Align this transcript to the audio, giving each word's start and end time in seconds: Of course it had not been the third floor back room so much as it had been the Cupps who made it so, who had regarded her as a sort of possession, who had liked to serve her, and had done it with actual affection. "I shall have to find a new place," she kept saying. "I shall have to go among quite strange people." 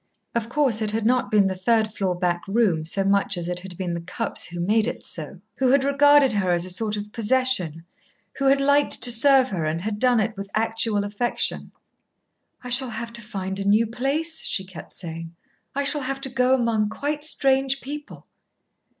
Of 0.33 0.49
course 0.49 0.81
it 0.81 0.89
had 0.89 1.05
not 1.05 1.29
been 1.29 1.45
the 1.45 1.53
third 1.53 1.93
floor 1.93 2.15
back 2.15 2.41
room 2.47 2.83
so 2.85 3.03
much 3.03 3.37
as 3.37 3.47
it 3.47 3.59
had 3.59 3.77
been 3.77 3.93
the 3.93 4.01
Cupps 4.01 4.45
who 4.47 4.59
made 4.59 4.87
it 4.87 5.03
so, 5.05 5.41
who 5.57 5.69
had 5.69 5.83
regarded 5.83 6.33
her 6.33 6.49
as 6.49 6.65
a 6.65 6.71
sort 6.71 6.97
of 6.97 7.11
possession, 7.11 7.85
who 8.39 8.45
had 8.45 8.59
liked 8.59 9.03
to 9.03 9.11
serve 9.11 9.49
her, 9.49 9.63
and 9.63 9.81
had 9.81 9.99
done 9.99 10.19
it 10.19 10.35
with 10.35 10.49
actual 10.55 11.03
affection. 11.03 11.71
"I 12.63 12.69
shall 12.69 12.89
have 12.89 13.13
to 13.13 13.21
find 13.21 13.59
a 13.59 13.63
new 13.63 13.85
place," 13.85 14.41
she 14.41 14.65
kept 14.65 14.91
saying. 14.91 15.35
"I 15.75 15.83
shall 15.83 16.01
have 16.01 16.19
to 16.21 16.29
go 16.29 16.55
among 16.55 16.89
quite 16.89 17.23
strange 17.23 17.79
people." 17.79 18.25